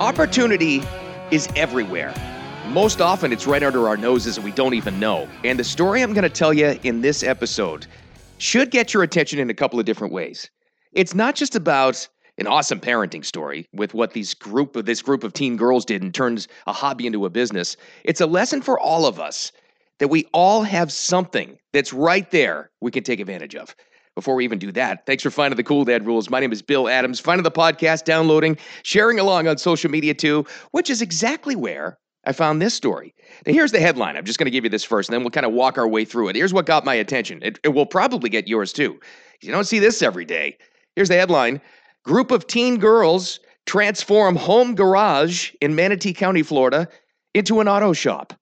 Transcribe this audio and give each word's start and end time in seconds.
Opportunity 0.00 0.82
is 1.30 1.48
everywhere. 1.56 2.12
Most 2.68 3.00
often, 3.00 3.32
it's 3.32 3.46
right 3.46 3.62
under 3.62 3.88
our 3.88 3.96
noses 3.96 4.36
and 4.36 4.44
we 4.44 4.52
don't 4.52 4.74
even 4.74 5.00
know. 5.00 5.26
And 5.42 5.58
the 5.58 5.64
story 5.64 6.02
I'm 6.02 6.12
going 6.12 6.22
to 6.22 6.28
tell 6.28 6.52
you 6.52 6.78
in 6.82 7.00
this 7.00 7.22
episode 7.22 7.86
should 8.36 8.70
get 8.70 8.92
your 8.92 9.02
attention 9.02 9.38
in 9.38 9.48
a 9.48 9.54
couple 9.54 9.80
of 9.80 9.86
different 9.86 10.12
ways. 10.12 10.50
It's 10.92 11.14
not 11.14 11.34
just 11.34 11.56
about 11.56 12.06
an 12.36 12.46
awesome 12.46 12.78
parenting 12.78 13.24
story 13.24 13.66
with 13.72 13.94
what 13.94 14.12
these 14.12 14.34
group 14.34 14.76
of 14.76 14.84
this 14.84 15.00
group 15.00 15.24
of 15.24 15.32
teen 15.32 15.56
girls 15.56 15.86
did 15.86 16.02
and 16.02 16.12
turns 16.12 16.46
a 16.66 16.74
hobby 16.74 17.06
into 17.06 17.24
a 17.24 17.30
business. 17.30 17.78
It's 18.04 18.20
a 18.20 18.26
lesson 18.26 18.60
for 18.60 18.78
all 18.78 19.06
of 19.06 19.18
us 19.18 19.50
that 19.98 20.08
we 20.08 20.26
all 20.34 20.62
have 20.62 20.92
something 20.92 21.56
that's 21.72 21.94
right 21.94 22.30
there 22.30 22.70
we 22.82 22.90
can 22.90 23.02
take 23.02 23.18
advantage 23.18 23.54
of. 23.54 23.74
Before 24.16 24.34
we 24.34 24.44
even 24.44 24.58
do 24.58 24.72
that, 24.72 25.04
thanks 25.04 25.22
for 25.22 25.30
finding 25.30 25.58
the 25.58 25.62
Cool 25.62 25.84
Dad 25.84 26.06
Rules. 26.06 26.30
My 26.30 26.40
name 26.40 26.50
is 26.50 26.62
Bill 26.62 26.88
Adams. 26.88 27.20
Finding 27.20 27.42
the 27.42 27.50
podcast, 27.50 28.04
downloading, 28.04 28.56
sharing 28.82 29.20
along 29.20 29.46
on 29.46 29.58
social 29.58 29.90
media 29.90 30.14
too, 30.14 30.46
which 30.70 30.88
is 30.88 31.02
exactly 31.02 31.54
where 31.54 31.98
I 32.24 32.32
found 32.32 32.62
this 32.62 32.72
story. 32.72 33.14
Now, 33.46 33.52
here's 33.52 33.72
the 33.72 33.78
headline. 33.78 34.16
I'm 34.16 34.24
just 34.24 34.38
going 34.38 34.46
to 34.46 34.50
give 34.50 34.64
you 34.64 34.70
this 34.70 34.84
first, 34.84 35.10
and 35.10 35.14
then 35.14 35.20
we'll 35.20 35.32
kind 35.32 35.44
of 35.44 35.52
walk 35.52 35.76
our 35.76 35.86
way 35.86 36.06
through 36.06 36.28
it. 36.30 36.36
Here's 36.36 36.54
what 36.54 36.64
got 36.64 36.82
my 36.82 36.94
attention. 36.94 37.40
It, 37.42 37.60
it 37.62 37.68
will 37.68 37.84
probably 37.84 38.30
get 38.30 38.48
yours 38.48 38.72
too. 38.72 38.98
You 39.42 39.52
don't 39.52 39.64
see 39.64 39.80
this 39.80 40.00
every 40.00 40.24
day. 40.24 40.56
Here's 40.94 41.10
the 41.10 41.16
headline 41.16 41.60
Group 42.02 42.30
of 42.30 42.46
teen 42.46 42.78
girls 42.78 43.38
transform 43.66 44.34
home 44.34 44.74
garage 44.74 45.52
in 45.60 45.74
Manatee 45.74 46.14
County, 46.14 46.42
Florida, 46.42 46.88
into 47.34 47.60
an 47.60 47.68
auto 47.68 47.92
shop. 47.92 48.32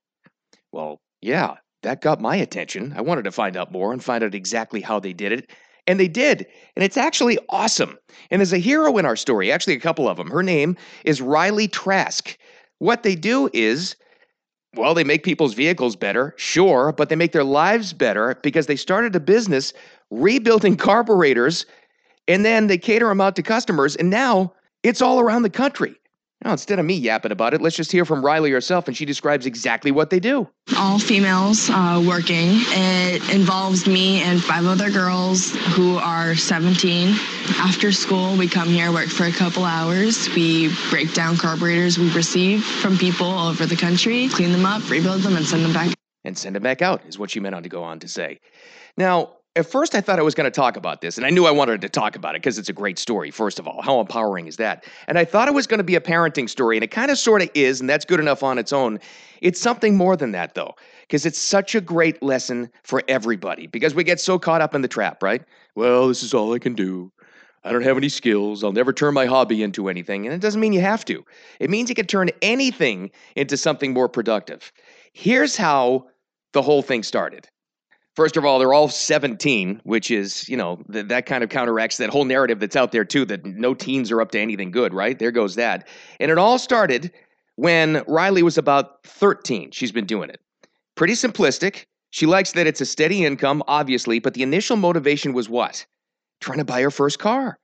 Well, 0.70 1.00
yeah, 1.20 1.56
that 1.82 2.00
got 2.00 2.20
my 2.20 2.36
attention. 2.36 2.94
I 2.96 3.00
wanted 3.00 3.24
to 3.24 3.32
find 3.32 3.56
out 3.56 3.72
more 3.72 3.92
and 3.92 4.04
find 4.04 4.22
out 4.22 4.36
exactly 4.36 4.80
how 4.80 5.00
they 5.00 5.12
did 5.12 5.32
it. 5.32 5.50
And 5.86 6.00
they 6.00 6.08
did. 6.08 6.46
And 6.76 6.84
it's 6.84 6.96
actually 6.96 7.38
awesome. 7.50 7.98
And 8.30 8.40
there's 8.40 8.52
a 8.52 8.58
hero 8.58 8.96
in 8.96 9.04
our 9.04 9.16
story, 9.16 9.52
actually, 9.52 9.74
a 9.74 9.80
couple 9.80 10.08
of 10.08 10.16
them. 10.16 10.30
Her 10.30 10.42
name 10.42 10.76
is 11.04 11.20
Riley 11.20 11.68
Trask. 11.68 12.36
What 12.78 13.02
they 13.02 13.14
do 13.14 13.50
is, 13.52 13.96
well, 14.74 14.94
they 14.94 15.04
make 15.04 15.22
people's 15.24 15.54
vehicles 15.54 15.94
better, 15.94 16.34
sure, 16.36 16.92
but 16.92 17.08
they 17.08 17.16
make 17.16 17.32
their 17.32 17.44
lives 17.44 17.92
better 17.92 18.36
because 18.42 18.66
they 18.66 18.76
started 18.76 19.14
a 19.14 19.20
business 19.20 19.72
rebuilding 20.10 20.76
carburetors 20.78 21.66
and 22.26 22.44
then 22.44 22.66
they 22.66 22.78
cater 22.78 23.08
them 23.08 23.20
out 23.20 23.36
to 23.36 23.42
customers. 23.42 23.96
And 23.96 24.10
now 24.10 24.52
it's 24.82 25.02
all 25.02 25.20
around 25.20 25.42
the 25.42 25.50
country. 25.50 25.94
Now, 26.45 26.53
instead 26.53 26.78
of 26.78 26.84
me 26.84 26.95
yapping 26.95 27.33
about 27.33 27.55
it, 27.55 27.62
let's 27.62 27.75
just 27.75 27.91
hear 27.91 28.05
from 28.05 28.23
Riley 28.23 28.50
herself, 28.50 28.87
and 28.87 28.95
she 28.95 29.06
describes 29.06 29.47
exactly 29.47 29.91
what 29.91 30.11
they 30.11 30.20
do. 30.20 30.47
All 30.77 30.98
females 30.98 31.70
uh, 31.70 32.05
working. 32.06 32.59
It 32.69 33.34
involves 33.34 33.87
me 33.87 34.20
and 34.20 34.45
five 34.45 34.67
other 34.67 34.91
girls 34.91 35.53
who 35.75 35.97
are 35.97 36.34
17. 36.34 37.15
After 37.56 37.92
school, 37.92 38.37
we 38.37 38.47
come 38.47 38.69
here, 38.69 38.92
work 38.92 39.09
for 39.09 39.25
a 39.25 39.33
couple 39.33 39.65
hours. 39.65 40.28
We 40.34 40.70
break 40.91 41.15
down 41.15 41.39
carburetors 41.39 41.98
we 41.98 42.12
receive 42.12 42.62
from 42.62 42.98
people 42.98 43.27
all 43.27 43.48
over 43.48 43.65
the 43.65 43.77
country, 43.77 44.28
clean 44.28 44.53
them 44.53 44.67
up, 44.67 44.89
rebuild 44.91 45.22
them, 45.22 45.37
and 45.37 45.47
send 45.47 45.65
them 45.65 45.72
back. 45.72 45.95
And 46.25 46.37
send 46.37 46.56
them 46.56 46.62
back 46.62 46.83
out, 46.83 47.00
is 47.06 47.19
what 47.19 47.31
she 47.31 47.41
meant 47.41 47.55
on 47.55 47.62
to 47.62 47.70
go 47.70 47.83
on 47.83 48.00
to 48.00 48.09
say. 48.09 48.39
Now, 48.98 49.37
at 49.56 49.66
first 49.66 49.94
I 49.94 50.00
thought 50.00 50.19
I 50.19 50.22
was 50.22 50.34
going 50.34 50.44
to 50.44 50.50
talk 50.50 50.77
about 50.77 51.00
this, 51.00 51.16
and 51.16 51.27
I 51.27 51.30
knew 51.30 51.47
I 51.47 51.50
wanted 51.50 51.80
to 51.83 51.88
talk 51.88 52.16
about 52.16 52.34
it 52.34 52.42
because 52.42 52.58
it's 52.58 52.69
a 52.69 52.72
great 52.72 52.98
story, 52.98 53.30
first 53.30 53.58
of 53.58 53.69
all. 53.69 53.83
How 53.83 54.00
empowering 54.00 54.47
is 54.47 54.56
that? 54.56 54.84
And 55.06 55.19
I 55.19 55.24
thought 55.24 55.47
it 55.47 55.55
was 55.55 55.66
going 55.66 55.78
to 55.78 55.84
be 55.84 55.94
a 55.94 56.00
parenting 56.00 56.48
story, 56.50 56.77
and 56.77 56.83
it 56.83 56.91
kind 56.91 57.10
of 57.10 57.19
sort 57.19 57.42
of 57.42 57.50
is, 57.55 57.80
and 57.80 57.88
that's 57.88 58.05
good 58.05 58.20
enough 58.20 58.42
on 58.42 58.58
its 58.58 58.72
own. 58.72 58.98
It's 59.41 59.60
something 59.60 59.97
more 59.97 60.16
than 60.16 60.32
that, 60.32 60.55
though, 60.55 60.75
because 61.02 61.25
it's 61.25 61.38
such 61.38 61.75
a 61.75 61.80
great 61.80 62.22
lesson 62.22 62.70
for 62.82 63.02
everybody, 63.06 63.66
because 63.69 63.94
we 63.94 64.02
get 64.02 64.20
so 64.20 64.38
caught 64.38 64.60
up 64.60 64.75
in 64.75 64.82
the 64.82 64.88
trap, 64.88 65.22
right? 65.22 65.42
Well, 65.77 66.08
this 66.08 66.22
is 66.22 66.34
all 66.34 66.52
I 66.52 66.58
can 66.58 66.75
do. 66.75 67.12
I 67.62 67.72
don't 67.72 67.82
have 67.82 67.97
any 67.97 68.10
skills. 68.10 68.62
I'll 68.62 68.72
never 68.72 68.92
turn 68.92 69.14
my 69.14 69.25
hobby 69.25 69.62
into 69.62 69.88
anything. 69.88 70.27
And 70.27 70.34
it 70.34 70.41
doesn't 70.41 70.60
mean 70.60 70.75
you 70.75 70.82
have 70.82 71.05
to, 71.06 71.25
it 71.60 71.70
means 71.70 71.88
you 71.88 71.94
can 71.94 72.06
turn 72.06 72.30
anything 72.42 73.10
into 73.36 73.56
something 73.56 73.94
more 73.94 74.08
productive. 74.08 74.70
Here's 75.14 75.56
how 75.56 76.09
the 76.53 76.60
whole 76.60 76.82
thing 76.82 77.03
started. 77.03 77.48
First 78.16 78.36
of 78.36 78.44
all, 78.44 78.58
they're 78.60 78.72
all 78.72 78.88
17, 78.88 79.80
which 79.82 80.10
is, 80.10 80.48
you 80.48 80.56
know, 80.56 80.78
th- 80.92 81.08
that 81.08 81.26
kind 81.26 81.42
of 81.42 81.50
counteracts 81.50 81.97
that 81.97 82.10
whole 82.10 82.25
narrative 82.25 82.60
that's 82.60 82.76
out 82.76 82.92
there, 82.92 83.04
too, 83.04 83.25
that 83.25 83.44
no 83.44 83.75
teens 83.75 84.12
are 84.12 84.20
up 84.20 84.30
to 84.32 84.38
anything 84.38 84.70
good, 84.70 84.94
right? 84.94 85.19
There 85.19 85.32
goes 85.32 85.56
that. 85.56 85.88
And 86.20 86.30
it 86.30 86.38
all 86.38 86.58
started 86.58 87.10
when 87.56 88.04
Riley 88.06 88.44
was 88.44 88.56
about 88.56 89.03
13. 89.04 89.72
She's 89.72 89.91
been 89.91 90.06
doing 90.06 90.30
it. 90.30 90.41
Pretty 90.94 91.14
simplistic. 91.14 91.86
She 92.10 92.26
likes 92.26 92.53
that 92.53 92.69
it's 92.69 92.80
a 92.80 92.86
steady 92.86 93.24
income, 93.24 93.64
obviously, 93.66 94.20
but 94.20 94.34
the 94.34 94.44
initial 94.44 94.76
motivation 94.76 95.32
was 95.32 95.48
what? 95.48 95.84
Trying 96.41 96.58
to 96.58 96.64
buy 96.64 96.82
her 96.82 96.92
first 96.92 97.19
car. 97.19 97.58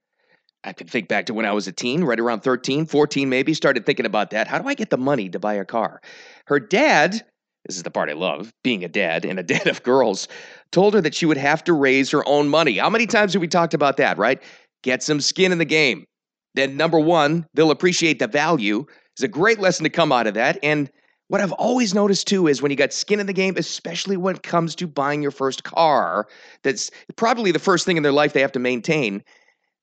I 0.65 0.73
can 0.73 0.87
think 0.87 1.07
back 1.07 1.27
to 1.27 1.33
when 1.33 1.45
I 1.45 1.53
was 1.53 1.67
a 1.67 1.71
teen, 1.71 2.03
right 2.03 2.19
around 2.19 2.41
13, 2.41 2.85
14 2.85 3.29
maybe, 3.29 3.53
started 3.53 3.85
thinking 3.85 4.05
about 4.05 4.31
that. 4.31 4.47
How 4.47 4.59
do 4.59 4.67
I 4.67 4.73
get 4.73 4.89
the 4.89 4.97
money 4.97 5.29
to 5.29 5.39
buy 5.39 5.53
a 5.53 5.65
car? 5.65 6.01
Her 6.45 6.59
dad 6.59 7.25
this 7.65 7.77
is 7.77 7.83
the 7.83 7.91
part 7.91 8.09
I 8.09 8.13
love, 8.13 8.53
being 8.63 8.83
a 8.83 8.87
dad 8.87 9.25
and 9.25 9.39
a 9.39 9.43
dad 9.53 9.67
of 9.67 9.83
girls, 9.83 10.27
told 10.71 10.93
her 10.93 11.01
that 11.01 11.15
she 11.15 11.25
would 11.25 11.37
have 11.37 11.63
to 11.65 11.73
raise 11.73 12.09
her 12.11 12.27
own 12.27 12.49
money. 12.49 12.77
How 12.77 12.89
many 12.89 13.07
times 13.07 13.33
have 13.33 13.41
we 13.41 13.47
talked 13.47 13.73
about 13.73 13.97
that, 13.97 14.17
right? 14.17 14.41
Get 14.83 15.03
some 15.03 15.21
skin 15.21 15.51
in 15.51 15.57
the 15.57 15.65
game. 15.65 16.05
Then, 16.53 16.75
number 16.75 16.99
one, 16.99 17.45
they'll 17.53 17.71
appreciate 17.71 18.19
the 18.19 18.27
value. 18.27 18.85
It's 19.13 19.23
a 19.23 19.27
great 19.27 19.59
lesson 19.59 19.83
to 19.83 19.89
come 19.89 20.11
out 20.11 20.27
of 20.27 20.33
that. 20.33 20.59
And 20.63 20.89
what 21.27 21.39
I've 21.39 21.53
always 21.53 21.93
noticed 21.93 22.27
too 22.27 22.47
is 22.47 22.61
when 22.61 22.71
you 22.71 22.77
got 22.77 22.91
skin 22.91 23.21
in 23.21 23.25
the 23.25 23.33
game, 23.33 23.55
especially 23.55 24.17
when 24.17 24.35
it 24.35 24.43
comes 24.43 24.75
to 24.75 24.87
buying 24.87 25.21
your 25.21 25.31
first 25.31 25.63
car, 25.63 26.27
that's 26.61 26.91
probably 27.15 27.51
the 27.53 27.59
first 27.59 27.85
thing 27.85 27.95
in 27.95 28.03
their 28.03 28.11
life 28.11 28.33
they 28.33 28.41
have 28.41 28.51
to 28.51 28.59
maintain, 28.59 29.23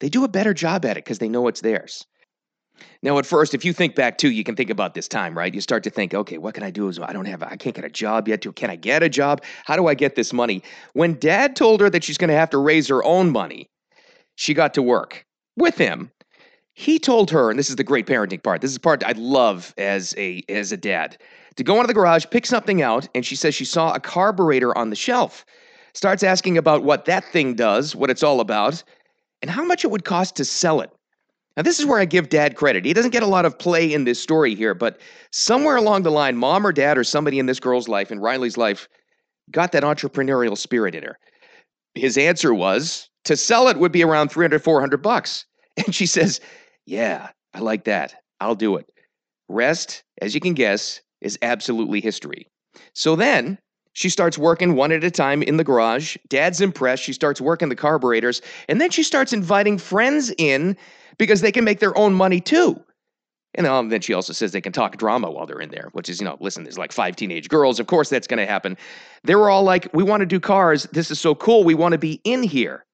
they 0.00 0.10
do 0.10 0.24
a 0.24 0.28
better 0.28 0.52
job 0.52 0.84
at 0.84 0.98
it 0.98 1.04
because 1.04 1.20
they 1.20 1.28
know 1.28 1.48
it's 1.48 1.62
theirs. 1.62 2.06
Now, 3.02 3.18
at 3.18 3.26
first, 3.26 3.54
if 3.54 3.64
you 3.64 3.72
think 3.72 3.94
back 3.94 4.18
too, 4.18 4.30
you 4.30 4.44
can 4.44 4.56
think 4.56 4.70
about 4.70 4.94
this 4.94 5.08
time, 5.08 5.36
right? 5.36 5.54
You 5.54 5.60
start 5.60 5.84
to 5.84 5.90
think, 5.90 6.14
okay, 6.14 6.38
what 6.38 6.54
can 6.54 6.62
I 6.62 6.70
do? 6.70 6.92
I 7.02 7.12
don't 7.12 7.26
have, 7.26 7.42
I 7.42 7.56
can't 7.56 7.74
get 7.74 7.84
a 7.84 7.90
job 7.90 8.28
yet. 8.28 8.44
Can 8.56 8.70
I 8.70 8.76
get 8.76 9.02
a 9.02 9.08
job? 9.08 9.42
How 9.64 9.76
do 9.76 9.86
I 9.86 9.94
get 9.94 10.14
this 10.14 10.32
money? 10.32 10.62
When 10.94 11.14
dad 11.14 11.56
told 11.56 11.80
her 11.80 11.90
that 11.90 12.04
she's 12.04 12.18
going 12.18 12.28
to 12.28 12.36
have 12.36 12.50
to 12.50 12.58
raise 12.58 12.88
her 12.88 13.04
own 13.04 13.30
money, 13.30 13.68
she 14.36 14.54
got 14.54 14.74
to 14.74 14.82
work 14.82 15.24
with 15.56 15.76
him. 15.76 16.10
He 16.74 17.00
told 17.00 17.30
her, 17.32 17.50
and 17.50 17.58
this 17.58 17.70
is 17.70 17.76
the 17.76 17.84
great 17.84 18.06
parenting 18.06 18.42
part. 18.42 18.60
This 18.60 18.70
is 18.70 18.78
part 18.78 19.02
I 19.04 19.12
love 19.12 19.74
as 19.78 20.14
a 20.16 20.44
as 20.48 20.70
a 20.70 20.76
dad. 20.76 21.18
To 21.56 21.64
go 21.64 21.74
into 21.74 21.88
the 21.88 21.94
garage, 21.94 22.24
pick 22.30 22.46
something 22.46 22.82
out, 22.82 23.08
and 23.16 23.26
she 23.26 23.34
says 23.34 23.52
she 23.56 23.64
saw 23.64 23.92
a 23.92 23.98
carburetor 23.98 24.76
on 24.78 24.90
the 24.90 24.96
shelf. 24.96 25.44
Starts 25.94 26.22
asking 26.22 26.56
about 26.56 26.84
what 26.84 27.04
that 27.06 27.24
thing 27.24 27.54
does, 27.54 27.96
what 27.96 28.10
it's 28.10 28.22
all 28.22 28.38
about, 28.38 28.84
and 29.42 29.50
how 29.50 29.64
much 29.64 29.84
it 29.84 29.90
would 29.90 30.04
cost 30.04 30.36
to 30.36 30.44
sell 30.44 30.80
it. 30.80 30.90
Now, 31.58 31.62
this 31.62 31.80
is 31.80 31.86
where 31.86 31.98
I 31.98 32.04
give 32.04 32.28
dad 32.28 32.54
credit. 32.54 32.84
He 32.84 32.92
doesn't 32.92 33.10
get 33.10 33.24
a 33.24 33.26
lot 33.26 33.44
of 33.44 33.58
play 33.58 33.92
in 33.92 34.04
this 34.04 34.22
story 34.22 34.54
here, 34.54 34.74
but 34.74 35.00
somewhere 35.32 35.74
along 35.74 36.04
the 36.04 36.10
line, 36.12 36.36
mom 36.36 36.64
or 36.64 36.70
dad 36.70 36.96
or 36.96 37.02
somebody 37.02 37.40
in 37.40 37.46
this 37.46 37.58
girl's 37.58 37.88
life, 37.88 38.12
in 38.12 38.20
Riley's 38.20 38.56
life, 38.56 38.88
got 39.50 39.72
that 39.72 39.82
entrepreneurial 39.82 40.56
spirit 40.56 40.94
in 40.94 41.02
her. 41.02 41.18
His 41.96 42.16
answer 42.16 42.54
was 42.54 43.10
to 43.24 43.36
sell 43.36 43.66
it 43.66 43.76
would 43.76 43.90
be 43.90 44.04
around 44.04 44.28
300, 44.28 44.62
400 44.62 45.02
bucks. 45.02 45.44
And 45.84 45.94
she 45.94 46.06
says, 46.06 46.40
Yeah, 46.86 47.30
I 47.54 47.60
like 47.60 47.84
that. 47.84 48.14
I'll 48.40 48.56
do 48.56 48.76
it. 48.76 48.86
Rest, 49.48 50.04
as 50.20 50.34
you 50.34 50.40
can 50.40 50.54
guess, 50.54 51.00
is 51.20 51.38
absolutely 51.42 52.00
history. 52.00 52.46
So 52.94 53.16
then 53.16 53.58
she 53.92 54.08
starts 54.08 54.38
working 54.38 54.74
one 54.74 54.92
at 54.92 55.04
a 55.04 55.10
time 55.10 55.42
in 55.42 55.56
the 55.56 55.64
garage. 55.64 56.16
Dad's 56.28 56.60
impressed. 56.60 57.02
She 57.02 57.12
starts 57.12 57.40
working 57.40 57.68
the 57.68 57.76
carburetors. 57.76 58.40
And 58.68 58.80
then 58.80 58.90
she 58.90 59.02
starts 59.02 59.32
inviting 59.32 59.78
friends 59.78 60.32
in 60.38 60.76
because 61.18 61.40
they 61.40 61.52
can 61.52 61.64
make 61.64 61.80
their 61.80 61.96
own 61.98 62.14
money 62.14 62.40
too. 62.40 62.82
And 63.54 63.66
um, 63.66 63.88
then 63.88 64.00
she 64.00 64.12
also 64.12 64.32
says 64.32 64.52
they 64.52 64.60
can 64.60 64.72
talk 64.72 64.96
drama 64.98 65.30
while 65.30 65.46
they're 65.46 65.60
in 65.60 65.70
there, 65.70 65.88
which 65.92 66.08
is, 66.08 66.20
you 66.20 66.26
know, 66.26 66.36
listen, 66.38 66.62
there's 66.62 66.78
like 66.78 66.92
five 66.92 67.16
teenage 67.16 67.48
girls. 67.48 67.80
Of 67.80 67.86
course, 67.86 68.08
that's 68.08 68.26
going 68.26 68.38
to 68.38 68.46
happen. 68.46 68.76
They 69.24 69.34
were 69.34 69.50
all 69.50 69.64
like, 69.64 69.88
we 69.92 70.02
want 70.04 70.20
to 70.20 70.26
do 70.26 70.38
cars. 70.38 70.84
This 70.92 71.10
is 71.10 71.18
so 71.18 71.34
cool. 71.34 71.64
We 71.64 71.74
want 71.74 71.92
to 71.92 71.98
be 71.98 72.20
in 72.24 72.42
here. 72.42 72.84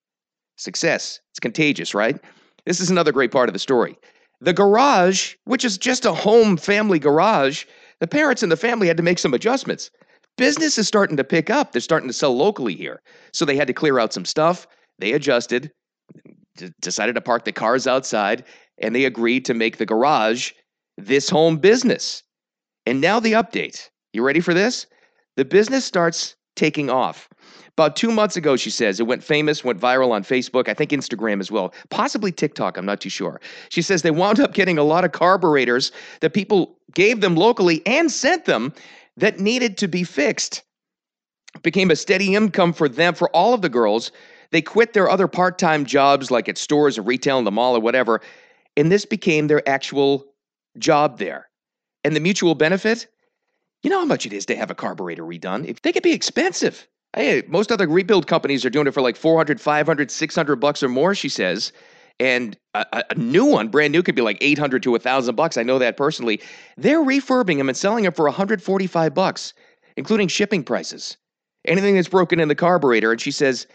Success. 0.56 1.20
It's 1.32 1.40
contagious, 1.40 1.92
right? 1.92 2.18
This 2.64 2.80
is 2.80 2.88
another 2.88 3.12
great 3.12 3.32
part 3.32 3.48
of 3.48 3.52
the 3.52 3.58
story. 3.58 3.98
The 4.40 4.52
garage, 4.52 5.34
which 5.44 5.64
is 5.64 5.76
just 5.76 6.04
a 6.04 6.14
home 6.14 6.56
family 6.56 6.98
garage, 6.98 7.64
the 8.00 8.06
parents 8.06 8.42
and 8.42 8.50
the 8.50 8.56
family 8.56 8.86
had 8.86 8.96
to 8.96 9.02
make 9.02 9.18
some 9.18 9.34
adjustments. 9.34 9.90
Business 10.36 10.78
is 10.78 10.88
starting 10.88 11.16
to 11.16 11.24
pick 11.24 11.50
up. 11.50 11.72
They're 11.72 11.80
starting 11.80 12.08
to 12.08 12.14
sell 12.14 12.36
locally 12.36 12.74
here. 12.74 13.00
So 13.32 13.44
they 13.44 13.56
had 13.56 13.68
to 13.68 13.72
clear 13.72 13.98
out 13.98 14.12
some 14.12 14.24
stuff. 14.24 14.66
They 14.98 15.12
adjusted 15.12 15.70
decided 16.80 17.14
to 17.14 17.20
park 17.20 17.44
the 17.44 17.52
cars 17.52 17.86
outside 17.86 18.44
and 18.78 18.94
they 18.94 19.04
agreed 19.04 19.44
to 19.46 19.54
make 19.54 19.78
the 19.78 19.86
garage 19.86 20.52
this 20.96 21.28
home 21.28 21.56
business. 21.56 22.22
And 22.86 23.00
now 23.00 23.20
the 23.20 23.32
update. 23.32 23.88
You 24.12 24.24
ready 24.24 24.40
for 24.40 24.54
this? 24.54 24.86
The 25.36 25.44
business 25.44 25.84
starts 25.84 26.36
taking 26.54 26.90
off. 26.90 27.28
About 27.72 27.96
two 27.96 28.12
months 28.12 28.36
ago, 28.36 28.54
she 28.54 28.70
says, 28.70 29.00
it 29.00 29.08
went 29.08 29.24
famous, 29.24 29.64
went 29.64 29.80
viral 29.80 30.12
on 30.12 30.22
Facebook, 30.22 30.68
I 30.68 30.74
think 30.74 30.92
Instagram 30.92 31.40
as 31.40 31.50
well, 31.50 31.74
possibly 31.90 32.30
TikTok, 32.30 32.76
I'm 32.76 32.86
not 32.86 33.00
too 33.00 33.08
sure. 33.08 33.40
She 33.70 33.82
says 33.82 34.02
they 34.02 34.12
wound 34.12 34.38
up 34.38 34.54
getting 34.54 34.78
a 34.78 34.84
lot 34.84 35.04
of 35.04 35.10
carburetors 35.10 35.90
that 36.20 36.34
people 36.34 36.78
gave 36.94 37.20
them 37.20 37.34
locally 37.34 37.82
and 37.84 38.12
sent 38.12 38.44
them 38.44 38.72
that 39.16 39.40
needed 39.40 39.78
to 39.78 39.88
be 39.88 40.04
fixed. 40.04 40.62
Became 41.62 41.90
a 41.90 41.96
steady 41.96 42.34
income 42.34 42.72
for 42.72 42.88
them, 42.88 43.14
for 43.14 43.30
all 43.30 43.54
of 43.54 43.62
the 43.62 43.68
girls, 43.68 44.10
they 44.50 44.62
quit 44.62 44.92
their 44.92 45.08
other 45.08 45.28
part 45.28 45.58
time 45.58 45.84
jobs, 45.84 46.30
like 46.30 46.48
at 46.48 46.58
stores 46.58 46.98
or 46.98 47.02
retail 47.02 47.38
in 47.38 47.44
the 47.44 47.50
mall 47.50 47.76
or 47.76 47.80
whatever, 47.80 48.20
and 48.76 48.90
this 48.90 49.04
became 49.04 49.46
their 49.46 49.68
actual 49.68 50.26
job 50.78 51.18
there. 51.18 51.48
And 52.04 52.14
the 52.14 52.20
mutual 52.20 52.54
benefit, 52.54 53.06
you 53.82 53.90
know 53.90 53.98
how 53.98 54.04
much 54.04 54.26
it 54.26 54.32
is 54.32 54.46
to 54.46 54.56
have 54.56 54.70
a 54.70 54.74
carburetor 54.74 55.22
redone. 55.22 55.66
If 55.66 55.82
they 55.82 55.92
could 55.92 56.02
be 56.02 56.12
expensive. 56.12 56.86
Hey, 57.14 57.42
most 57.46 57.70
other 57.70 57.86
rebuild 57.86 58.26
companies 58.26 58.64
are 58.64 58.70
doing 58.70 58.88
it 58.88 58.94
for 58.94 59.00
like 59.00 59.16
400, 59.16 59.60
500, 59.60 60.10
600 60.10 60.56
bucks 60.56 60.82
or 60.82 60.88
more, 60.88 61.14
she 61.14 61.28
says. 61.28 61.72
And 62.20 62.56
a, 62.74 63.04
a 63.10 63.14
new 63.16 63.44
one, 63.44 63.68
brand 63.68 63.92
new, 63.92 64.02
could 64.02 64.14
be 64.14 64.22
like 64.22 64.38
800 64.40 64.82
to 64.84 64.90
a 64.90 64.92
1,000 64.92 65.34
bucks. 65.34 65.56
I 65.56 65.62
know 65.62 65.78
that 65.78 65.96
personally. 65.96 66.40
They're 66.76 67.02
refurbing 67.02 67.58
them 67.58 67.68
and 67.68 67.76
selling 67.76 68.04
them 68.04 68.12
for 68.12 68.24
145 68.26 69.14
bucks, 69.14 69.52
including 69.96 70.28
shipping 70.28 70.62
prices. 70.62 71.16
Anything 71.66 71.96
that's 71.96 72.08
broken 72.08 72.40
in 72.40 72.48
the 72.48 72.54
carburetor, 72.54 73.10
and 73.10 73.20
she 73.20 73.30
says 73.30 73.66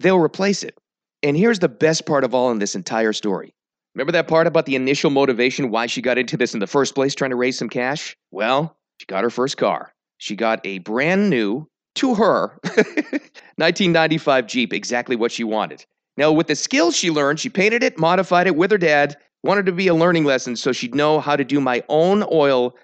they'll 0.00 0.18
replace 0.18 0.62
it. 0.62 0.76
And 1.22 1.36
here's 1.36 1.58
the 1.58 1.68
best 1.68 2.06
part 2.06 2.24
of 2.24 2.34
all 2.34 2.50
in 2.50 2.58
this 2.58 2.74
entire 2.74 3.12
story. 3.12 3.54
Remember 3.94 4.12
that 4.12 4.28
part 4.28 4.46
about 4.46 4.66
the 4.66 4.76
initial 4.76 5.10
motivation 5.10 5.70
why 5.70 5.86
she 5.86 6.02
got 6.02 6.18
into 6.18 6.36
this 6.36 6.54
in 6.54 6.60
the 6.60 6.66
first 6.66 6.94
place, 6.94 7.14
trying 7.14 7.30
to 7.30 7.36
raise 7.36 7.58
some 7.58 7.68
cash? 7.68 8.16
Well, 8.30 8.76
she 8.98 9.06
got 9.06 9.24
her 9.24 9.30
first 9.30 9.56
car. 9.56 9.92
She 10.18 10.36
got 10.36 10.60
a 10.64 10.78
brand 10.78 11.30
new, 11.30 11.68
to 11.96 12.14
her, 12.14 12.58
1995 12.64 14.46
Jeep, 14.46 14.72
exactly 14.72 15.16
what 15.16 15.32
she 15.32 15.44
wanted. 15.44 15.84
Now, 16.20 16.30
with 16.30 16.48
the 16.48 16.54
skills 16.54 16.94
she 16.94 17.10
learned, 17.10 17.40
she 17.40 17.48
painted 17.48 17.82
it, 17.82 17.98
modified 17.98 18.46
it 18.46 18.54
with 18.54 18.70
her 18.72 18.76
dad, 18.76 19.16
wanted 19.42 19.64
to 19.64 19.72
be 19.72 19.88
a 19.88 19.94
learning 19.94 20.26
lesson 20.26 20.54
so 20.54 20.70
she'd 20.70 20.94
know 20.94 21.18
how 21.18 21.34
to 21.34 21.44
do 21.44 21.62
my 21.62 21.82
own 21.88 22.22
oil 22.30 22.76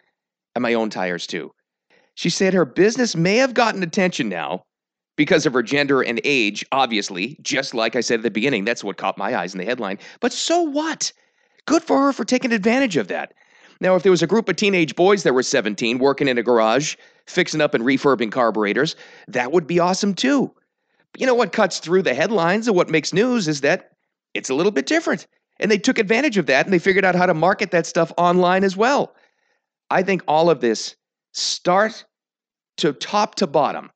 and 0.54 0.62
my 0.62 0.72
own 0.72 0.88
tires 0.88 1.26
too. 1.26 1.52
She 2.14 2.30
said 2.30 2.54
her 2.54 2.64
business 2.64 3.14
may 3.14 3.36
have 3.36 3.52
gotten 3.52 3.82
attention 3.82 4.30
now 4.30 4.64
because 5.18 5.44
of 5.44 5.52
her 5.52 5.62
gender 5.62 6.00
and 6.00 6.18
age, 6.24 6.64
obviously, 6.72 7.36
just 7.42 7.74
like 7.74 7.94
I 7.94 8.00
said 8.00 8.20
at 8.20 8.22
the 8.22 8.30
beginning. 8.30 8.64
That's 8.64 8.82
what 8.82 8.96
caught 8.96 9.18
my 9.18 9.36
eyes 9.36 9.52
in 9.52 9.58
the 9.58 9.66
headline. 9.66 9.98
But 10.20 10.32
so 10.32 10.62
what? 10.62 11.12
Good 11.66 11.82
for 11.82 11.98
her 12.04 12.14
for 12.14 12.24
taking 12.24 12.52
advantage 12.52 12.96
of 12.96 13.08
that. 13.08 13.34
Now, 13.82 13.96
if 13.96 14.02
there 14.02 14.12
was 14.12 14.22
a 14.22 14.26
group 14.26 14.48
of 14.48 14.56
teenage 14.56 14.96
boys 14.96 15.24
that 15.24 15.34
were 15.34 15.42
17 15.42 15.98
working 15.98 16.28
in 16.28 16.38
a 16.38 16.42
garage, 16.42 16.96
fixing 17.26 17.60
up 17.60 17.74
and 17.74 17.84
refurbing 17.84 18.32
carburetors, 18.32 18.96
that 19.28 19.52
would 19.52 19.66
be 19.66 19.78
awesome 19.78 20.14
too 20.14 20.54
you 21.18 21.26
know 21.26 21.34
what 21.34 21.52
cuts 21.52 21.78
through 21.78 22.02
the 22.02 22.14
headlines 22.14 22.66
and 22.68 22.76
what 22.76 22.90
makes 22.90 23.12
news 23.12 23.48
is 23.48 23.60
that 23.62 23.90
it's 24.34 24.50
a 24.50 24.54
little 24.54 24.72
bit 24.72 24.86
different. 24.86 25.26
And 25.58 25.70
they 25.70 25.78
took 25.78 25.98
advantage 25.98 26.36
of 26.36 26.46
that 26.46 26.66
and 26.66 26.72
they 26.72 26.78
figured 26.78 27.04
out 27.04 27.14
how 27.14 27.26
to 27.26 27.34
market 27.34 27.70
that 27.70 27.86
stuff 27.86 28.12
online 28.18 28.64
as 28.64 28.76
well. 28.76 29.14
I 29.90 30.02
think 30.02 30.22
all 30.28 30.50
of 30.50 30.60
this, 30.60 30.96
start 31.32 32.04
to 32.78 32.92
top 32.92 33.36
to 33.36 33.46
bottom, 33.46 33.90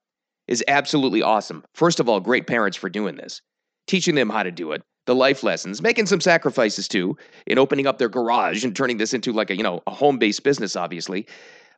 is 0.48 0.64
absolutely 0.68 1.22
awesome. 1.22 1.64
First 1.74 2.00
of 2.00 2.08
all, 2.08 2.20
great 2.20 2.46
parents 2.46 2.76
for 2.76 2.88
doing 2.88 3.16
this, 3.16 3.40
teaching 3.86 4.14
them 4.14 4.30
how 4.30 4.42
to 4.42 4.50
do 4.50 4.72
it, 4.72 4.82
the 5.06 5.14
life 5.14 5.42
lessons, 5.42 5.82
making 5.82 6.06
some 6.06 6.20
sacrifices 6.20 6.88
too 6.88 7.16
in 7.46 7.58
opening 7.58 7.86
up 7.86 7.98
their 7.98 8.08
garage 8.08 8.64
and 8.64 8.74
turning 8.74 8.96
this 8.96 9.14
into 9.14 9.32
like 9.32 9.50
a, 9.50 9.56
you 9.56 9.62
know, 9.62 9.82
a 9.86 9.90
home-based 9.90 10.42
business 10.42 10.76
obviously. 10.76 11.26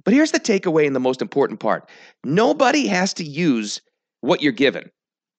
But 0.04 0.14
here's 0.14 0.32
the 0.32 0.40
takeaway 0.40 0.86
and 0.86 0.96
the 0.96 1.00
most 1.00 1.22
important 1.22 1.60
part. 1.60 1.88
Nobody 2.24 2.86
has 2.86 3.12
to 3.14 3.24
use 3.24 3.80
what 4.20 4.42
you're 4.42 4.52
given. 4.52 4.90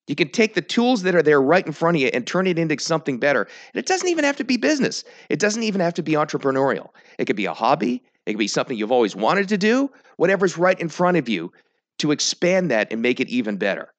You 0.07 0.15
can 0.15 0.29
take 0.29 0.53
the 0.53 0.61
tools 0.61 1.03
that 1.03 1.15
are 1.15 1.23
there 1.23 1.41
right 1.41 1.65
in 1.65 1.71
front 1.71 1.95
of 1.95 2.01
you 2.01 2.09
and 2.13 2.27
turn 2.27 2.45
it 2.45 2.59
into 2.59 2.77
something 2.79 3.19
better. 3.19 3.43
And 3.43 3.79
it 3.79 3.85
doesn't 3.85 4.09
even 4.09 4.25
have 4.25 4.35
to 4.37 4.43
be 4.43 4.57
business. 4.57 5.03
It 5.29 5.39
doesn't 5.39 5.63
even 5.63 5.79
have 5.79 5.93
to 5.93 6.03
be 6.03 6.13
entrepreneurial. 6.13 6.89
It 7.17 7.25
could 7.25 7.37
be 7.37 7.45
a 7.45 7.53
hobby. 7.53 8.03
It 8.25 8.33
could 8.33 8.39
be 8.39 8.47
something 8.47 8.77
you've 8.77 8.91
always 8.91 9.15
wanted 9.15 9.47
to 9.49 9.57
do. 9.57 9.89
Whatever's 10.17 10.57
right 10.57 10.79
in 10.79 10.89
front 10.89 11.17
of 11.17 11.29
you 11.29 11.51
to 11.99 12.11
expand 12.11 12.69
that 12.71 12.91
and 12.91 13.01
make 13.01 13.19
it 13.19 13.29
even 13.29 13.57
better. 13.57 13.93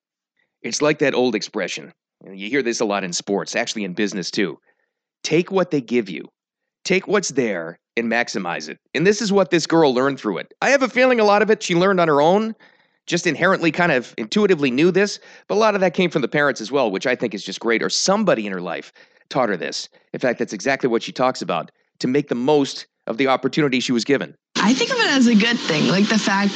It's 0.63 0.83
like 0.83 0.99
that 0.99 1.15
old 1.15 1.35
expression. 1.35 1.93
You 2.23 2.49
hear 2.49 2.63
this 2.63 2.81
a 2.81 2.85
lot 2.85 3.05
in 3.05 3.13
sports, 3.13 3.57
actually 3.57 3.85
in 3.85 3.95
business 3.95 4.31
too. 4.31 4.59
Take 5.23 5.51
what 5.51 5.71
they 5.71 5.81
give 5.81 6.11
you. 6.11 6.29
Take 6.85 7.07
what's 7.07 7.31
there 7.31 7.79
and 7.97 8.11
maximize 8.11 8.69
it. 8.69 8.79
And 8.95 9.07
this 9.07 9.23
is 9.23 9.33
what 9.33 9.51
this 9.51 9.67
girl 9.67 9.95
learned 9.95 10.19
through 10.19 10.39
it. 10.39 10.53
I 10.61 10.71
have 10.71 10.83
a 10.83 10.89
feeling 10.89 11.21
a 11.21 11.25
lot 11.25 11.43
of 11.43 11.51
it 11.51 11.63
she 11.63 11.75
learned 11.75 12.01
on 12.01 12.09
her 12.09 12.21
own 12.21 12.55
just 13.07 13.27
inherently 13.27 13.71
kind 13.71 13.93
of 13.93 14.15
intuitively 14.17 14.71
knew 14.71 14.91
this, 14.91 15.19
but 15.49 15.55
a 15.55 15.57
lot 15.57 15.75
of 15.75 15.81
that 15.81 15.95
came 15.95 16.11
from 16.11 16.23
the 16.23 16.29
parents 16.29 16.61
as 16.61 16.73
well, 16.73 16.91
which 16.91 17.07
I 17.07 17.15
think 17.15 17.35
is 17.35 17.45
just 17.45 17.61
great, 17.61 17.83
or 17.83 17.91
somebody 17.91 18.47
in 18.47 18.53
her 18.53 18.61
life 18.61 18.93
taught 19.29 19.49
her 19.49 19.57
this. 19.57 19.89
In 20.13 20.21
fact, 20.21 20.39
that's 20.39 20.53
exactly 20.53 20.89
what 20.89 21.03
she 21.03 21.13
talks 21.13 21.43
about 21.43 21.71
to 22.01 22.09
make 22.09 22.29
the 22.29 22.35
most 22.35 22.87
of 23.07 23.19
the 23.19 23.27
opportunity 23.27 23.81
she 23.81 23.93
was 23.93 24.05
given. 24.05 24.35
I 24.57 24.73
think 24.73 24.91
of 24.91 24.97
it 24.97 25.11
as 25.11 25.27
a 25.27 25.35
good 25.35 25.59
thing, 25.59 25.89
like 25.89 26.09
the 26.09 26.19
fact 26.19 26.53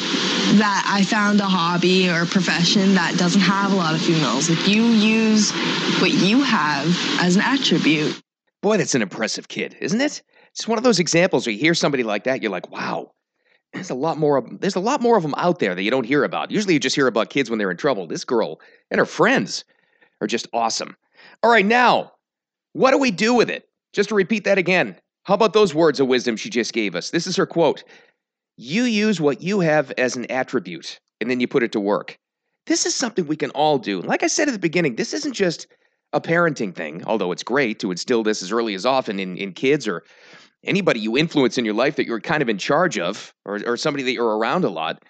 that 0.58 0.84
I 0.86 1.04
found 1.04 1.40
a 1.40 1.44
hobby 1.44 2.08
or 2.08 2.22
a 2.22 2.26
profession 2.26 2.94
that 2.94 3.18
doesn't 3.18 3.40
have 3.42 3.72
a 3.72 3.76
lot 3.76 3.94
of 3.94 4.00
females. 4.00 4.48
Like 4.48 4.66
you 4.66 4.84
use 4.84 5.52
what 6.00 6.12
you 6.12 6.42
have 6.42 6.86
as 7.20 7.36
an 7.36 7.42
attribute. 7.42 8.18
Boy, 8.62 8.78
that's 8.78 8.94
an 8.94 9.02
impressive 9.02 9.48
kid, 9.48 9.76
isn't 9.80 10.00
it? 10.00 10.22
It's 10.52 10.66
one 10.66 10.78
of 10.78 10.84
those 10.84 10.98
examples 10.98 11.46
where 11.46 11.52
you 11.52 11.60
hear 11.60 11.74
somebody 11.74 12.02
like 12.02 12.24
that, 12.24 12.42
you're 12.42 12.50
like, 12.50 12.70
wow, 12.70 13.10
there's 13.72 13.90
a 13.90 13.94
lot 13.94 14.18
more 14.18 14.36
of 14.36 14.60
there's 14.60 14.76
a 14.76 14.80
lot 14.80 15.00
more 15.00 15.16
of 15.16 15.22
them 15.22 15.34
out 15.36 15.58
there 15.58 15.74
that 15.74 15.82
you 15.82 15.90
don't 15.90 16.06
hear 16.06 16.24
about. 16.24 16.50
Usually 16.50 16.74
you 16.74 16.80
just 16.80 16.96
hear 16.96 17.06
about 17.06 17.30
kids 17.30 17.50
when 17.50 17.58
they're 17.58 17.70
in 17.70 17.76
trouble. 17.76 18.06
This 18.06 18.24
girl 18.24 18.60
and 18.90 18.98
her 18.98 19.06
friends 19.06 19.64
are 20.20 20.26
just 20.26 20.48
awesome. 20.52 20.96
All 21.42 21.50
right, 21.50 21.66
now, 21.66 22.12
what 22.72 22.92
do 22.92 22.98
we 22.98 23.10
do 23.10 23.34
with 23.34 23.50
it? 23.50 23.68
Just 23.92 24.08
to 24.10 24.14
repeat 24.14 24.44
that 24.44 24.58
again. 24.58 24.96
How 25.24 25.34
about 25.34 25.52
those 25.52 25.74
words 25.74 26.00
of 26.00 26.08
wisdom 26.08 26.36
she 26.36 26.50
just 26.50 26.72
gave 26.72 26.94
us? 26.94 27.10
This 27.10 27.26
is 27.26 27.36
her 27.36 27.46
quote. 27.46 27.84
You 28.56 28.84
use 28.84 29.20
what 29.20 29.42
you 29.42 29.60
have 29.60 29.92
as 29.98 30.16
an 30.16 30.30
attribute 30.30 30.98
and 31.20 31.30
then 31.30 31.40
you 31.40 31.46
put 31.46 31.62
it 31.62 31.72
to 31.72 31.80
work. 31.80 32.18
This 32.66 32.86
is 32.86 32.94
something 32.94 33.26
we 33.26 33.36
can 33.36 33.50
all 33.50 33.78
do. 33.78 34.00
Like 34.00 34.22
I 34.22 34.26
said 34.26 34.48
at 34.48 34.52
the 34.52 34.58
beginning, 34.58 34.96
this 34.96 35.12
isn't 35.14 35.34
just 35.34 35.66
a 36.12 36.20
parenting 36.20 36.74
thing, 36.74 37.02
although 37.06 37.32
it's 37.32 37.42
great 37.42 37.78
to 37.80 37.90
instill 37.90 38.22
this 38.22 38.42
as 38.42 38.52
early 38.52 38.74
as 38.74 38.86
often 38.86 39.20
in, 39.20 39.36
in 39.36 39.52
kids 39.52 39.86
or 39.86 40.02
anybody 40.64 41.00
you 41.00 41.16
influence 41.16 41.58
in 41.58 41.64
your 41.64 41.74
life 41.74 41.96
that 41.96 42.06
you're 42.06 42.20
kind 42.20 42.42
of 42.42 42.48
in 42.48 42.58
charge 42.58 42.98
of 42.98 43.32
or, 43.44 43.60
or 43.66 43.76
somebody 43.76 44.02
that 44.04 44.12
you're 44.12 44.38
around 44.38 44.64
a 44.64 44.68
lot. 44.68 45.02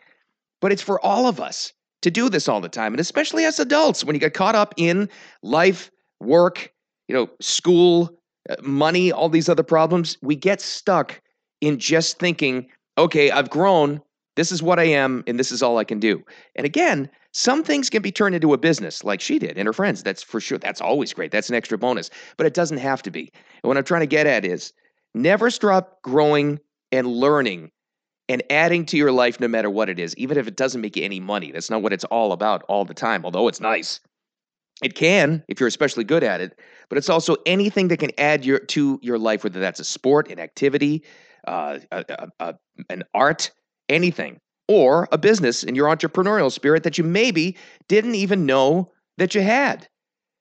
But 0.60 0.72
it's 0.72 0.82
for 0.82 1.00
all 1.04 1.26
of 1.26 1.40
us 1.40 1.72
to 2.02 2.10
do 2.10 2.28
this 2.28 2.48
all 2.48 2.60
the 2.60 2.68
time. 2.68 2.92
And 2.92 3.00
especially 3.00 3.44
as 3.44 3.58
adults, 3.58 4.04
when 4.04 4.14
you 4.14 4.20
get 4.20 4.34
caught 4.34 4.54
up 4.54 4.74
in 4.76 5.08
life, 5.42 5.90
work, 6.20 6.72
you 7.08 7.14
know, 7.14 7.28
school, 7.40 8.10
uh, 8.50 8.56
money, 8.62 9.10
all 9.12 9.28
these 9.28 9.48
other 9.48 9.62
problems, 9.62 10.16
we 10.22 10.36
get 10.36 10.60
stuck 10.60 11.20
in 11.60 11.78
just 11.78 12.18
thinking, 12.18 12.68
okay, 12.96 13.30
I've 13.30 13.50
grown. 13.50 14.00
This 14.36 14.52
is 14.52 14.62
what 14.62 14.78
I 14.78 14.84
am, 14.84 15.24
and 15.26 15.38
this 15.38 15.50
is 15.50 15.62
all 15.62 15.78
I 15.78 15.84
can 15.84 15.98
do. 15.98 16.22
And 16.54 16.64
again, 16.64 17.10
some 17.32 17.64
things 17.64 17.90
can 17.90 18.02
be 18.02 18.12
turned 18.12 18.36
into 18.36 18.52
a 18.52 18.58
business, 18.58 19.02
like 19.02 19.20
she 19.20 19.38
did 19.38 19.58
and 19.58 19.66
her 19.66 19.72
friends. 19.72 20.02
That's 20.02 20.22
for 20.22 20.40
sure. 20.40 20.58
That's 20.58 20.80
always 20.80 21.12
great. 21.12 21.32
That's 21.32 21.48
an 21.48 21.56
extra 21.56 21.76
bonus. 21.76 22.10
But 22.36 22.46
it 22.46 22.54
doesn't 22.54 22.78
have 22.78 23.02
to 23.02 23.10
be. 23.10 23.32
And 23.62 23.68
what 23.68 23.76
I'm 23.76 23.84
trying 23.84 24.02
to 24.02 24.06
get 24.06 24.26
at 24.26 24.44
is 24.44 24.72
Never 25.18 25.50
stop 25.50 26.00
growing 26.02 26.60
and 26.92 27.04
learning 27.04 27.72
and 28.28 28.40
adding 28.50 28.86
to 28.86 28.96
your 28.96 29.10
life 29.10 29.40
no 29.40 29.48
matter 29.48 29.68
what 29.68 29.88
it 29.88 29.98
is, 29.98 30.14
even 30.16 30.38
if 30.38 30.46
it 30.46 30.56
doesn't 30.56 30.80
make 30.80 30.96
you 30.96 31.02
any 31.02 31.18
money. 31.18 31.50
That's 31.50 31.70
not 31.70 31.82
what 31.82 31.92
it's 31.92 32.04
all 32.04 32.30
about 32.30 32.62
all 32.68 32.84
the 32.84 32.94
time, 32.94 33.24
although 33.24 33.48
it's 33.48 33.60
nice. 33.60 33.98
It 34.80 34.94
can 34.94 35.42
if 35.48 35.58
you're 35.58 35.66
especially 35.66 36.04
good 36.04 36.22
at 36.22 36.40
it, 36.40 36.56
but 36.88 36.98
it's 36.98 37.08
also 37.08 37.34
anything 37.46 37.88
that 37.88 37.98
can 37.98 38.12
add 38.16 38.44
your 38.44 38.60
to 38.60 39.00
your 39.02 39.18
life, 39.18 39.42
whether 39.42 39.58
that's 39.58 39.80
a 39.80 39.84
sport, 39.84 40.30
an 40.30 40.38
activity, 40.38 41.02
uh, 41.48 41.80
a, 41.90 42.04
a, 42.08 42.28
a, 42.38 42.54
an 42.88 43.02
art, 43.12 43.50
anything, 43.88 44.38
or 44.68 45.08
a 45.10 45.18
business 45.18 45.64
in 45.64 45.74
your 45.74 45.88
entrepreneurial 45.88 46.52
spirit 46.52 46.84
that 46.84 46.96
you 46.96 47.02
maybe 47.02 47.56
didn't 47.88 48.14
even 48.14 48.46
know 48.46 48.92
that 49.16 49.34
you 49.34 49.40
had. 49.40 49.88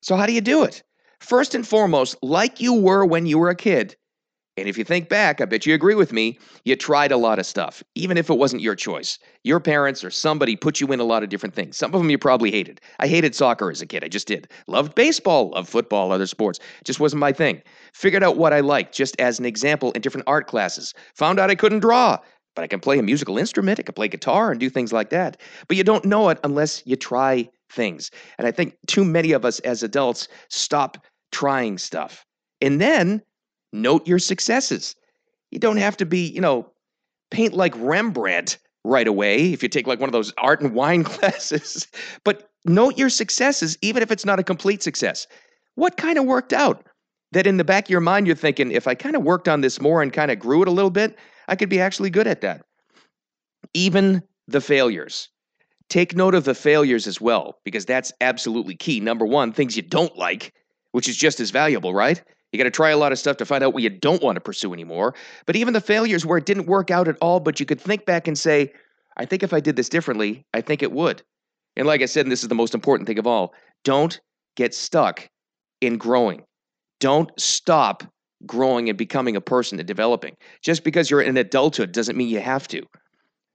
So, 0.04 0.16
how 0.16 0.28
do 0.28 0.34
you 0.34 0.42
do 0.42 0.64
it? 0.66 0.84
First 1.20 1.56
and 1.56 1.68
foremost, 1.68 2.16
like 2.22 2.62
you 2.62 2.74
were 2.74 3.04
when 3.04 3.26
you 3.26 3.40
were 3.40 3.50
a 3.50 3.56
kid, 3.56 3.96
and 4.58 4.68
if 4.68 4.78
you 4.78 4.84
think 4.84 5.08
back, 5.08 5.40
I 5.40 5.46
bet 5.46 5.66
you 5.66 5.76
agree 5.76 5.94
with 5.94 6.12
me, 6.12 6.40
you 6.66 6.76
tried 6.76 7.12
a 7.12 7.18
lot 7.18 7.38
of 7.38 7.46
stuff, 7.46 7.84
even 7.94 8.18
if 8.18 8.30
it 8.30 8.38
wasn't 8.38 8.64
your 8.64 8.76
choice. 8.76 9.20
Your 9.44 9.60
parents 9.60 10.04
or 10.04 10.10
somebody 10.10 10.56
put 10.56 10.82
you 10.82 10.88
in 10.92 11.00
a 11.00 11.04
lot 11.04 11.22
of 11.22 11.30
different 11.30 11.54
things. 11.54 11.78
Some 11.78 11.94
of 11.94 12.02
them 12.02 12.10
you 12.10 12.18
probably 12.18 12.50
hated. 12.50 12.82
I 13.00 13.08
hated 13.08 13.36
soccer 13.36 13.70
as 13.70 13.82
a 13.82 13.86
kid. 13.86 14.04
I 14.04 14.08
just 14.08 14.28
did. 14.28 14.50
Loved 14.68 14.96
baseball, 14.96 15.52
loved 15.52 15.70
football, 15.70 16.12
other 16.12 16.26
sports. 16.26 16.60
Just 16.84 17.00
wasn't 17.00 17.20
my 17.20 17.32
thing. 17.32 17.62
Figured 17.94 18.24
out 18.24 18.38
what 18.38 18.52
I 18.52 18.62
liked, 18.62 18.96
just 18.96 19.20
as 19.20 19.40
an 19.40 19.46
example, 19.46 19.92
in 19.92 20.02
different 20.02 20.28
art 20.28 20.48
classes. 20.48 20.94
Found 21.16 21.40
out 21.40 21.52
I 21.52 21.56
couldn't 21.56 21.80
draw, 21.80 22.18
but 22.56 22.64
I 22.64 22.68
can 22.68 22.80
play 22.80 22.98
a 22.98 23.04
musical 23.04 23.38
instrument. 23.38 23.80
I 23.80 23.84
can 23.84 23.94
play 23.94 24.08
guitar 24.08 24.50
and 24.50 24.60
do 24.60 24.72
things 24.72 24.92
like 24.92 25.12
that. 25.12 25.40
But 25.68 25.78
you 25.78 25.84
don't 25.84 26.04
know 26.04 26.30
it 26.30 26.40
unless 26.44 26.82
you 26.86 26.96
try 26.96 27.48
things. 27.70 28.10
And 28.40 28.48
I 28.48 28.52
think 28.52 28.76
too 28.88 29.06
many 29.06 29.34
of 29.34 29.46
us 29.46 29.60
as 29.60 29.84
adults 29.84 30.28
stop 30.50 31.06
trying 31.32 31.78
stuff. 31.78 32.26
And 32.60 32.82
then 32.82 33.22
Note 33.74 34.08
your 34.08 34.20
successes. 34.20 34.96
You 35.52 35.60
don't 35.60 35.78
have 35.78 35.98
to 35.98 36.06
be, 36.06 36.28
you 36.28 36.42
know, 36.42 36.72
paint 37.32 37.54
like 37.54 37.74
Rembrandt 37.78 38.58
right 38.84 39.08
away 39.08 39.52
if 39.52 39.62
you 39.62 39.70
take 39.70 39.88
like 39.88 40.00
one 40.00 40.10
of 40.10 40.14
those 40.14 40.34
art 40.38 40.62
and 40.62 40.74
wine 40.74 41.04
classes, 41.04 41.88
but 42.24 42.50
note 42.66 42.98
your 42.98 43.10
successes, 43.10 43.78
even 43.82 44.02
if 44.02 44.12
it's 44.12 44.26
not 44.26 44.40
a 44.40 44.44
complete 44.44 44.82
success. 44.82 45.28
What 45.76 45.98
kind 45.98 46.18
of 46.18 46.26
worked 46.26 46.54
out? 46.54 46.86
That 47.34 47.46
in 47.46 47.58
the 47.58 47.66
back 47.66 47.86
of 47.86 47.90
your 47.90 48.00
mind, 48.00 48.26
you're 48.26 48.38
thinking, 48.38 48.72
if 48.72 48.88
I 48.88 48.96
kind 48.96 49.16
of 49.16 49.24
worked 49.24 49.50
on 49.50 49.60
this 49.60 49.82
more 49.82 50.02
and 50.02 50.14
kind 50.14 50.32
of 50.32 50.40
grew 50.40 50.62
it 50.62 50.70
a 50.70 50.72
little 50.72 50.90
bit, 50.90 51.18
I 51.50 51.58
could 51.58 51.70
be 51.70 51.82
actually 51.82 52.10
good 52.10 52.26
at 52.26 52.40
that. 52.42 52.62
Even 53.74 54.24
the 54.48 54.62
failures. 54.62 55.28
Take 55.90 56.16
note 56.16 56.36
of 56.36 56.46
the 56.46 56.56
failures 56.56 57.06
as 57.06 57.20
well, 57.20 57.60
because 57.66 57.86
that's 57.86 58.14
absolutely 58.22 58.76
key. 58.76 59.02
Number 59.02 59.26
one, 59.26 59.52
things 59.52 59.76
you 59.76 59.84
don't 59.84 60.16
like, 60.18 60.54
which 60.94 61.10
is 61.10 61.18
just 61.18 61.42
as 61.42 61.52
valuable, 61.52 61.94
right? 61.94 62.24
You 62.52 62.58
got 62.58 62.64
to 62.64 62.72
try 62.72 62.92
a 62.92 62.98
lot 62.98 63.12
of 63.12 63.20
stuff 63.20 63.38
to 63.38 63.46
find 63.46 63.64
out 63.64 63.74
what 63.74 63.84
you 63.84 63.90
don't 63.90 64.24
want 64.24 64.38
to 64.38 64.42
pursue 64.42 64.74
anymore. 64.74 65.14
But 65.46 65.56
even 65.56 65.74
the 65.74 65.82
failures 65.82 66.26
where 66.26 66.38
it 66.38 66.46
didn't 66.46 66.66
work 66.66 66.92
out 66.92 67.08
at 67.08 67.18
all, 67.22 67.40
but 67.40 67.60
you 67.60 67.66
could 67.66 67.82
think 67.82 68.06
back 68.06 68.28
and 68.28 68.38
say, 68.38 68.72
I 69.18 69.26
think 69.26 69.44
if 69.44 69.54
I 69.54 69.60
did 69.60 69.76
this 69.76 69.90
differently, 69.90 70.46
I 70.54 70.62
think 70.62 70.82
it 70.82 70.92
would. 70.92 71.24
And 71.76 71.88
like 71.88 72.02
I 72.02 72.06
said, 72.06 72.26
and 72.26 72.32
this 72.32 72.44
is 72.44 72.50
the 72.50 72.56
most 72.56 72.74
important 72.74 73.08
thing 73.08 73.20
of 73.20 73.28
all, 73.28 73.54
don't 73.84 74.20
get 74.56 74.74
stuck 74.74 75.28
in 75.82 75.98
growing. 75.98 76.44
Don't 77.00 77.32
stop 77.40 78.04
growing 78.46 78.90
and 78.90 78.98
becoming 78.98 79.36
a 79.36 79.42
person 79.42 79.80
and 79.80 79.88
developing. 79.88 80.36
Just 80.62 80.84
because 80.84 81.10
you're 81.10 81.22
in 81.22 81.38
adulthood 81.38 81.92
doesn't 81.92 82.18
mean 82.18 82.30
you 82.30 82.40
have 82.40 82.68
to. 82.70 82.84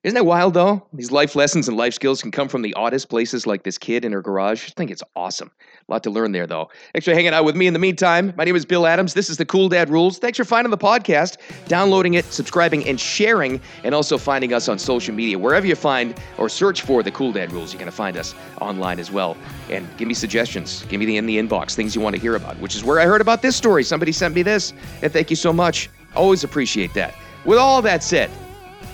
Isn't 0.05 0.17
that 0.17 0.27
wild 0.27 0.55
though? 0.55 0.85
These 0.93 1.13
life 1.13 1.37
lessons 1.37 1.69
and 1.69 1.77
life 1.77 1.95
skills 1.95 2.23
can 2.23 2.33
come 2.33 2.49
from 2.49 2.63
the 2.63 2.75
oddest 2.75 3.09
places 3.09 3.47
like 3.47 3.63
this 3.63 3.79
kid 3.79 4.05
in 4.05 4.11
her 4.11 4.21
garage. 4.21 4.67
I 4.67 4.73
think 4.77 4.91
it's 4.91 5.03
awesome. 5.15 5.53
A 5.89 5.93
lot 5.93 6.03
to 6.03 6.11
learn 6.11 6.33
there 6.33 6.45
though. 6.45 6.71
Thanks 6.93 7.05
for 7.05 7.15
hanging 7.15 7.33
out 7.33 7.45
with 7.45 7.55
me 7.55 7.69
in 7.69 7.73
the 7.73 7.79
meantime. 7.79 8.35
My 8.37 8.43
name 8.43 8.57
is 8.57 8.65
Bill 8.65 8.85
Adams. 8.85 9.15
This 9.15 9.31
is 9.31 9.37
the 9.37 9.45
Cool 9.45 9.69
Dad 9.69 9.89
Rules. 9.89 10.19
Thanks 10.19 10.37
for 10.37 10.45
finding 10.45 10.73
the 10.73 10.79
podcast, 10.79 11.37
downloading 11.69 12.15
it, 12.15 12.25
subscribing, 12.25 12.85
and 12.89 12.99
sharing, 12.99 13.61
and 13.85 13.95
also 13.95 14.19
finding 14.19 14.53
us 14.53 14.69
on 14.69 14.77
social 14.77 15.15
media. 15.15 15.39
Wherever 15.39 15.69
you 15.69 15.77
find 15.77 16.21
or 16.37 16.49
search 16.49 16.83
for 16.83 17.05
the 17.05 17.13
Cool 17.13 17.31
Dad 17.31 17.53
Rules, 17.53 17.73
you're 17.73 17.85
to 17.85 17.93
find 17.93 18.17
us 18.17 18.35
online 18.61 18.99
as 18.99 19.13
well. 19.13 19.37
And 19.71 19.87
give 19.99 20.09
me 20.09 20.15
suggestions. 20.15 20.85
Give 20.89 20.99
me 20.99 21.07
the 21.07 21.17
in 21.17 21.27
the 21.27 21.39
inbox, 21.39 21.77
things 21.77 21.95
you 21.95 22.01
want 22.01 22.17
to 22.17 22.21
hear 22.21 22.35
about, 22.35 22.59
which 22.59 22.75
is 22.75 22.83
where 22.83 22.99
I 22.99 23.05
heard 23.05 23.21
about 23.21 23.41
this 23.41 23.55
story. 23.55 23.85
Somebody 23.85 24.11
sent 24.11 24.35
me 24.35 24.43
this, 24.43 24.73
and 25.01 25.13
thank 25.13 25.31
you 25.31 25.37
so 25.37 25.53
much. 25.53 25.91
Always 26.17 26.43
appreciate 26.43 26.93
that. 26.95 27.15
With 27.45 27.59
all 27.59 27.81
that 27.83 28.03
said, 28.03 28.31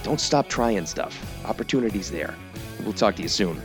don't 0.02 0.20
stop 0.20 0.48
trying 0.48 0.86
stuff. 0.86 1.14
Opportunities 1.44 2.10
there. 2.10 2.34
We'll 2.84 2.92
talk 2.92 3.16
to 3.16 3.22
you 3.22 3.28
soon. 3.28 3.60